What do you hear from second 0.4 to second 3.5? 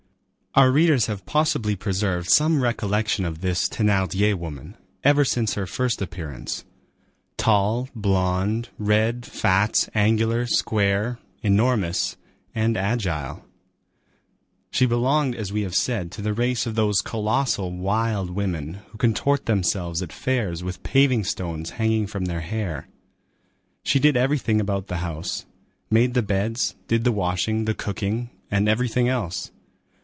Our readers have possibly preserved some recollection of